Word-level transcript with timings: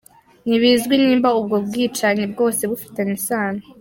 Ntibizwi 0.45 0.93
nimba 1.03 1.29
ubwo 1.39 1.55
bwicanyi 1.65 2.23
bwose 2.31 2.61
bufitaniye 2.69 3.15
isano. 3.19 3.61